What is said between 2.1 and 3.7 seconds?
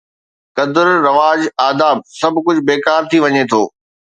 سڀ ڪجهه بيڪار ٿي وڃي ٿو.